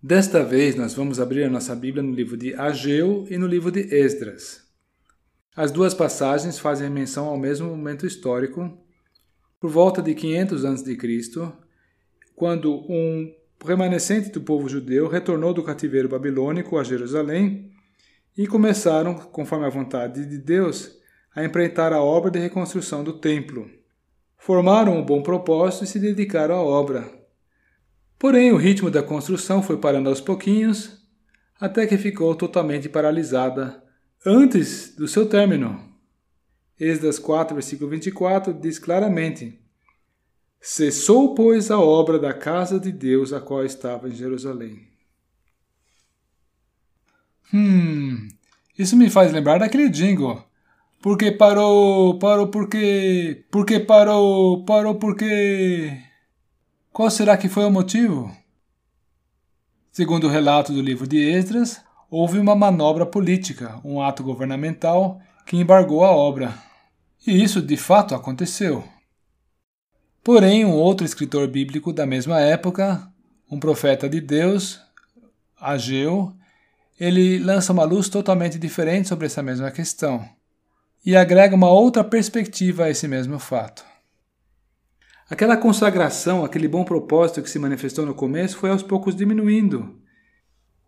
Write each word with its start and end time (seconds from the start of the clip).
Desta 0.00 0.44
vez, 0.44 0.76
nós 0.76 0.94
vamos 0.94 1.18
abrir 1.18 1.42
a 1.42 1.50
nossa 1.50 1.74
Bíblia 1.74 2.04
no 2.04 2.12
livro 2.12 2.36
de 2.36 2.54
Ageu 2.54 3.26
e 3.28 3.36
no 3.36 3.48
livro 3.48 3.68
de 3.68 3.80
Esdras. 3.92 4.62
As 5.56 5.72
duas 5.72 5.92
passagens 5.92 6.56
fazem 6.56 6.88
menção 6.88 7.26
ao 7.26 7.36
mesmo 7.36 7.68
momento 7.68 8.06
histórico, 8.06 8.78
por 9.58 9.68
volta 9.68 10.00
de 10.00 10.14
500 10.14 10.64
a.C., 10.64 10.96
quando 12.36 12.72
um 12.88 13.34
remanescente 13.66 14.30
do 14.30 14.40
povo 14.40 14.68
judeu 14.68 15.08
retornou 15.08 15.52
do 15.52 15.64
cativeiro 15.64 16.08
babilônico 16.08 16.78
a 16.78 16.84
Jerusalém 16.84 17.72
e 18.36 18.46
começaram, 18.46 19.16
conforme 19.16 19.66
a 19.66 19.70
vontade 19.70 20.24
de 20.24 20.38
Deus, 20.38 20.96
a 21.34 21.44
empreitar 21.44 21.92
a 21.92 22.00
obra 22.00 22.30
de 22.30 22.38
reconstrução 22.38 23.02
do 23.02 23.14
templo. 23.14 23.68
Formaram 24.36 24.96
um 24.96 25.04
bom 25.04 25.24
propósito 25.24 25.82
e 25.82 25.88
se 25.88 25.98
dedicaram 25.98 26.54
à 26.54 26.62
obra, 26.62 27.18
Porém, 28.18 28.52
o 28.52 28.56
ritmo 28.56 28.90
da 28.90 29.02
construção 29.02 29.62
foi 29.62 29.76
parando 29.76 30.08
aos 30.08 30.20
pouquinhos, 30.20 30.98
até 31.60 31.86
que 31.86 31.96
ficou 31.96 32.34
totalmente 32.34 32.88
paralisada 32.88 33.82
antes 34.26 34.94
do 34.96 35.06
seu 35.06 35.28
término. 35.28 35.80
Esdras 36.78 37.18
4, 37.18 37.54
versículo 37.54 37.90
24 37.90 38.52
diz 38.52 38.78
claramente: 38.78 39.60
Cessou, 40.60 41.34
pois, 41.34 41.70
a 41.70 41.78
obra 41.78 42.18
da 42.18 42.32
casa 42.32 42.78
de 42.78 42.90
Deus, 42.90 43.32
a 43.32 43.40
qual 43.40 43.64
estava 43.64 44.08
em 44.08 44.14
Jerusalém. 44.14 44.88
Hum, 47.52 48.28
isso 48.78 48.96
me 48.96 49.08
faz 49.08 49.32
lembrar 49.32 49.58
daquele 49.58 49.88
jingle. 49.88 50.44
Porque 51.00 51.30
parou, 51.30 52.18
parou 52.18 52.48
porque, 52.48 53.44
porque 53.50 53.78
parou, 53.78 54.64
parou 54.64 54.96
porque. 54.96 56.07
Qual 56.98 57.08
será 57.12 57.36
que 57.36 57.48
foi 57.48 57.64
o 57.64 57.70
motivo? 57.70 58.28
Segundo 59.92 60.24
o 60.24 60.28
relato 60.28 60.72
do 60.72 60.82
livro 60.82 61.06
de 61.06 61.16
Esdras, 61.16 61.80
houve 62.10 62.40
uma 62.40 62.56
manobra 62.56 63.06
política, 63.06 63.80
um 63.84 64.02
ato 64.02 64.24
governamental 64.24 65.20
que 65.46 65.56
embargou 65.56 66.04
a 66.04 66.10
obra. 66.10 66.52
E 67.24 67.40
isso 67.40 67.62
de 67.62 67.76
fato 67.76 68.16
aconteceu. 68.16 68.82
Porém, 70.24 70.64
um 70.64 70.72
outro 70.72 71.06
escritor 71.06 71.46
bíblico 71.46 71.92
da 71.92 72.04
mesma 72.04 72.40
época, 72.40 73.08
um 73.48 73.60
profeta 73.60 74.08
de 74.08 74.20
Deus, 74.20 74.80
Ageu, 75.56 76.32
ele 76.98 77.38
lança 77.38 77.72
uma 77.72 77.84
luz 77.84 78.08
totalmente 78.08 78.58
diferente 78.58 79.06
sobre 79.06 79.26
essa 79.26 79.40
mesma 79.40 79.70
questão 79.70 80.28
e 81.06 81.14
agrega 81.14 81.54
uma 81.54 81.70
outra 81.70 82.02
perspectiva 82.02 82.86
a 82.86 82.90
esse 82.90 83.06
mesmo 83.06 83.38
fato. 83.38 83.86
Aquela 85.30 85.58
consagração, 85.58 86.42
aquele 86.42 86.66
bom 86.66 86.84
propósito 86.84 87.42
que 87.42 87.50
se 87.50 87.58
manifestou 87.58 88.06
no 88.06 88.14
começo 88.14 88.56
foi 88.56 88.70
aos 88.70 88.82
poucos 88.82 89.14
diminuindo. 89.14 90.00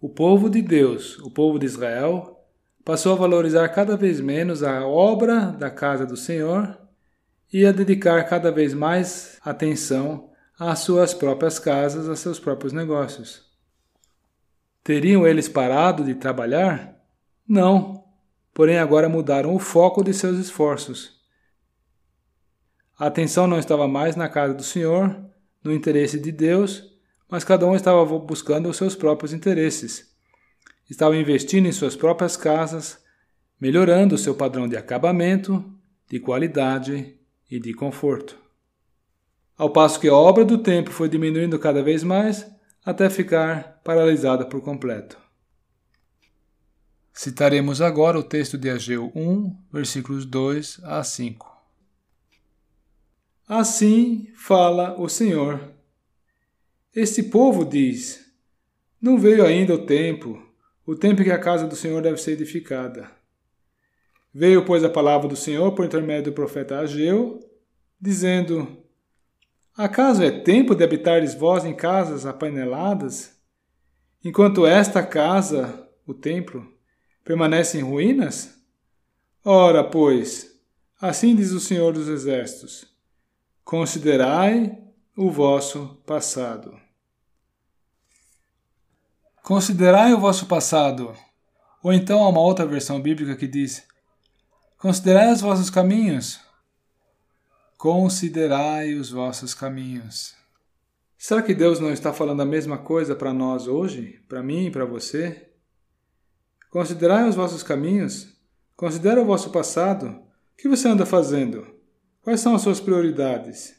O 0.01 0.09
povo 0.09 0.49
de 0.49 0.63
Deus, 0.63 1.19
o 1.19 1.31
povo 1.31 1.59
de 1.59 1.67
Israel, 1.67 2.43
passou 2.83 3.13
a 3.13 3.17
valorizar 3.17 3.69
cada 3.69 3.99
vez 3.99 4.19
menos 4.19 4.63
a 4.63 4.87
obra 4.87 5.53
da 5.53 5.71
casa 5.71 6.07
do 6.07 6.17
Senhor 6.17 6.79
e 7.53 7.67
a 7.67 7.73
dedicar 7.73 8.25
cada 8.25 8.51
vez 8.51 8.73
mais 8.73 9.39
atenção 9.45 10.31
às 10.59 10.79
suas 10.79 11.13
próprias 11.13 11.59
casas, 11.59 12.09
a 12.09 12.17
seus 12.17 12.39
próprios 12.39 12.73
negócios. 12.73 13.43
Teriam 14.83 15.27
eles 15.27 15.51
parado 15.51 16.03
de 16.03 16.15
trabalhar? 16.15 16.97
Não, 17.47 18.05
porém 18.55 18.79
agora 18.79 19.07
mudaram 19.07 19.55
o 19.55 19.59
foco 19.59 20.03
de 20.03 20.15
seus 20.15 20.39
esforços. 20.39 21.20
A 23.01 23.07
atenção 23.07 23.47
não 23.47 23.59
estava 23.59 23.89
mais 23.89 24.15
na 24.15 24.29
casa 24.29 24.53
do 24.53 24.63
Senhor, 24.63 25.19
no 25.65 25.73
interesse 25.73 26.21
de 26.21 26.31
Deus, 26.31 26.85
mas 27.31 27.43
cada 27.43 27.67
um 27.67 27.75
estava 27.75 28.05
buscando 28.19 28.69
os 28.69 28.77
seus 28.77 28.95
próprios 28.95 29.33
interesses. 29.33 30.15
Estava 30.91 31.17
investindo 31.17 31.65
em 31.65 31.73
suas 31.73 31.97
próprias 31.97 32.37
casas, 32.37 33.03
melhorando 33.59 34.17
o 34.17 34.19
seu 34.19 34.35
padrão 34.35 34.69
de 34.69 34.77
acabamento, 34.77 35.65
de 36.11 36.21
qualidade 36.21 37.17
e 37.51 37.59
de 37.59 37.73
conforto. 37.73 38.37
Ao 39.57 39.71
passo 39.71 39.99
que 39.99 40.09
a 40.09 40.15
obra 40.15 40.45
do 40.45 40.59
tempo 40.59 40.91
foi 40.91 41.09
diminuindo 41.09 41.59
cada 41.59 41.83
vez 41.83 42.05
mais, 42.05 42.47
até 42.85 43.09
ficar 43.09 43.81
paralisada 43.83 44.45
por 44.45 44.61
completo. 44.61 45.17
Citaremos 47.15 47.81
agora 47.81 48.19
o 48.19 48.23
texto 48.23 48.59
de 48.59 48.69
Ageu 48.69 49.11
1, 49.15 49.57
versículos 49.73 50.27
2 50.27 50.81
a 50.85 51.03
5. 51.03 51.50
Assim 53.53 54.29
fala 54.37 54.95
o 54.97 55.09
Senhor. 55.09 55.61
Este 56.95 57.21
povo 57.21 57.65
diz: 57.65 58.33
Não 59.03 59.19
veio 59.19 59.45
ainda 59.45 59.75
o 59.75 59.85
tempo, 59.87 60.41
o 60.87 60.95
tempo 60.95 61.21
em 61.21 61.25
que 61.25 61.33
a 61.33 61.39
casa 61.39 61.67
do 61.67 61.75
Senhor 61.75 62.01
deve 62.01 62.19
ser 62.19 62.31
edificada. 62.31 63.11
Veio, 64.33 64.65
pois, 64.65 64.85
a 64.85 64.89
palavra 64.89 65.27
do 65.27 65.35
Senhor 65.35 65.73
por 65.73 65.85
intermédio 65.85 66.31
do 66.31 66.33
profeta 66.33 66.79
Ageu, 66.79 67.41
dizendo: 68.01 68.85
Acaso 69.77 70.23
é 70.23 70.31
tempo 70.31 70.77
de 70.77 70.85
habitares 70.85 71.35
vós 71.35 71.65
em 71.65 71.75
casas 71.75 72.27
apaineladas, 72.27 73.37
enquanto 74.25 74.65
esta 74.65 75.03
casa, 75.03 75.89
o 76.07 76.15
templo, 76.15 76.73
permanece 77.25 77.79
em 77.79 77.83
ruínas? 77.83 78.63
Ora, 79.45 79.83
pois, 79.83 80.57
assim 81.01 81.35
diz 81.35 81.51
o 81.51 81.59
Senhor 81.59 81.93
dos 81.93 82.07
Exércitos: 82.07 82.90
Considerai 83.71 84.77
o 85.17 85.31
vosso 85.31 86.03
passado. 86.05 86.77
Considerai 89.45 90.13
o 90.13 90.19
vosso 90.19 90.47
passado. 90.47 91.15
Ou 91.81 91.93
então 91.93 92.21
há 92.25 92.29
uma 92.29 92.41
outra 92.41 92.67
versão 92.67 93.01
bíblica 93.01 93.37
que 93.37 93.47
diz: 93.47 93.87
Considerai 94.77 95.33
os 95.33 95.41
vossos 95.41 95.71
caminhos. 95.71 96.41
Considerai 97.79 98.95
os 98.95 99.09
vossos 99.09 99.55
caminhos. 99.55 100.35
Será 101.17 101.41
que 101.41 101.55
Deus 101.55 101.79
não 101.79 101.93
está 101.93 102.13
falando 102.13 102.41
a 102.41 102.45
mesma 102.45 102.77
coisa 102.77 103.15
para 103.15 103.33
nós 103.33 103.69
hoje? 103.69 104.21
Para 104.29 104.43
mim 104.43 104.67
e 104.67 104.71
para 104.73 104.85
você? 104.85 105.49
Considerai 106.71 107.29
os 107.29 107.37
vossos 107.37 107.63
caminhos. 107.63 108.37
Considera 108.75 109.23
o 109.23 109.27
vosso 109.27 109.51
passado. 109.51 110.09
O 110.09 110.57
que 110.57 110.69
você 110.69 110.89
anda 110.89 111.07
fazendo? 111.07 111.79
Quais 112.23 112.41
são 112.41 112.55
as 112.55 112.61
suas 112.61 112.81
prioridades? 112.81 113.75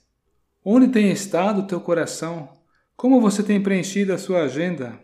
Onde 0.66 0.88
tem 0.88 1.12
estado 1.12 1.62
o 1.62 1.68
teu 1.68 1.80
coração? 1.80 2.50
Como 2.98 3.22
você 3.22 3.44
tem 3.44 3.62
preenchido 3.62 4.14
a 4.14 4.18
sua 4.18 4.44
agenda? 4.44 5.00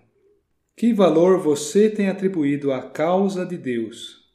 Que 0.75 0.91
valor 0.91 1.39
você 1.39 1.87
tem 1.87 2.09
atribuído 2.09 2.73
à 2.73 2.81
causa 2.81 3.45
de 3.45 3.55
Deus? 3.55 4.27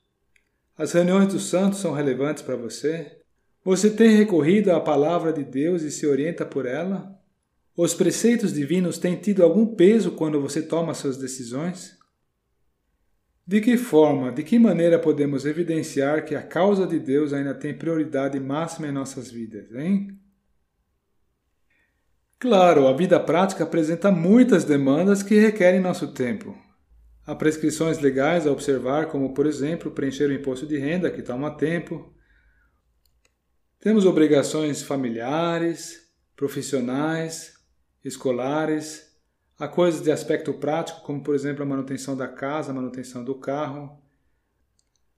As 0.79 0.93
reuniões 0.93 1.33
dos 1.33 1.49
santos 1.49 1.81
são 1.81 1.93
relevantes 1.93 2.45
para 2.45 2.55
você? 2.55 3.19
Você 3.65 3.91
tem 3.91 4.17
recorrido 4.17 4.71
à 4.71 4.81
palavra 4.81 5.33
de 5.33 5.43
Deus 5.43 5.83
e 5.83 5.91
se 5.91 6.07
orienta 6.07 6.47
por 6.47 6.65
ela? 6.65 7.21
Os 7.77 7.95
preceitos 7.95 8.53
divinos 8.53 8.99
têm 8.99 9.17
tido 9.17 9.43
algum 9.43 9.67
peso 9.67 10.13
quando 10.13 10.41
você 10.41 10.63
toma 10.63 10.95
suas 10.95 11.17
decisões? 11.17 11.99
De 13.47 13.61
que 13.61 13.77
forma, 13.77 14.31
de 14.31 14.43
que 14.43 14.59
maneira 14.59 14.99
podemos 14.99 15.45
evidenciar 15.45 16.25
que 16.25 16.35
a 16.35 16.43
causa 16.43 16.87
de 16.87 16.99
Deus 16.99 17.33
ainda 17.33 17.55
tem 17.55 17.77
prioridade 17.77 18.39
máxima 18.39 18.87
em 18.87 18.93
nossas 18.93 19.31
vidas, 19.31 19.73
hein? 19.75 20.17
Claro, 22.39 22.89
a 22.89 22.93
vida 22.93 23.19
prática 23.21 23.65
apresenta 23.65 24.11
muitas 24.11 24.65
demandas 24.65 25.23
que 25.23 25.39
requerem 25.39 25.81
nosso 25.81 26.13
tempo. 26.13 26.57
Há 27.25 27.37
prescrições 27.37 27.99
legais 28.01 28.47
a 28.47 28.51
observar, 28.51 29.07
como, 29.07 29.33
por 29.33 29.47
exemplo, 29.47 29.93
preencher 29.93 30.29
o 30.29 30.33
imposto 30.33 30.67
de 30.67 30.77
renda, 30.77 31.11
que 31.11 31.23
toma 31.23 31.57
tempo. 31.57 32.13
Temos 33.79 34.07
obrigações 34.07 34.83
familiares, 34.83 36.09
profissionais, 36.35 37.55
escolares, 38.05 39.12
Há 39.63 39.69
coisas 39.69 40.03
de 40.03 40.11
aspecto 40.11 40.53
prático, 40.53 41.03
como 41.03 41.23
por 41.23 41.37
exemplo 41.37 41.63
a 41.63 41.65
manutenção 41.65 42.17
da 42.17 42.27
casa, 42.27 42.73
a 42.73 42.75
manutenção 42.75 43.23
do 43.23 43.37
carro. 43.37 43.97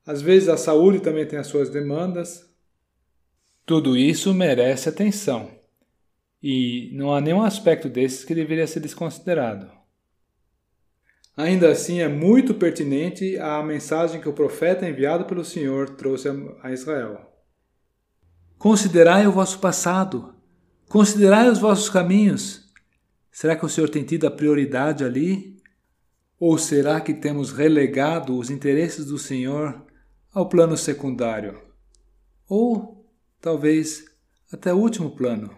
Às 0.05 0.21
vezes 0.21 0.51
a 0.51 0.57
saúde 0.59 1.01
também 1.01 1.27
tem 1.27 1.39
as 1.39 1.47
suas 1.47 1.71
demandas. 1.71 2.47
Tudo 3.65 3.97
isso 3.97 4.35
merece 4.35 4.87
atenção. 4.87 5.51
E 6.43 6.91
não 6.93 7.15
há 7.15 7.23
nenhum 7.23 7.41
aspecto 7.41 7.89
desses 7.89 8.23
que 8.23 8.35
deveria 8.35 8.67
ser 8.67 8.81
desconsiderado. 8.81 9.71
Ainda 11.35 11.71
assim, 11.71 12.03
é 12.03 12.09
muito 12.09 12.53
pertinente 12.53 13.39
a 13.39 13.63
mensagem 13.63 14.21
que 14.21 14.29
o 14.29 14.35
profeta 14.35 14.87
enviado 14.87 15.25
pelo 15.25 15.43
Senhor 15.43 15.97
trouxe 15.97 16.29
a 16.63 16.71
Israel. 16.71 17.33
Considerai 18.59 19.27
o 19.27 19.33
vosso 19.33 19.59
passado, 19.59 20.35
considerai 20.87 21.49
os 21.49 21.59
vossos 21.59 21.89
caminhos 21.89 22.64
Será 23.35 23.57
que 23.57 23.67
o 23.67 23.69
Senhor 23.69 23.89
tem 23.89 24.05
tido 24.05 24.29
a 24.29 24.31
prioridade 24.31 25.03
ali? 25.03 25.61
Ou 26.39 26.57
será 26.57 27.01
que 27.01 27.13
temos 27.13 27.51
relegado 27.51 28.39
os 28.39 28.49
interesses 28.49 29.07
do 29.07 29.19
Senhor 29.19 29.85
ao 30.33 30.49
plano 30.49 30.77
secundário? 30.77 31.61
Ou, 32.49 33.05
talvez, 33.41 34.05
até 34.53 34.73
o 34.73 34.77
último 34.77 35.17
plano? 35.17 35.51